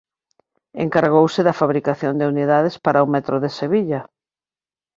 [0.85, 4.01] Encargouse da fabricación de unidades para o metro de Sevilla.